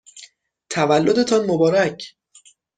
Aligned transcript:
تولدتان 0.69 1.45
مبارک! 1.47 2.01